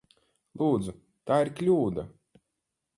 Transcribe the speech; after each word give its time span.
Lūdzu! 0.61 0.95
Tā 1.31 1.39
ir 1.45 1.55
kļūda! 1.63 2.11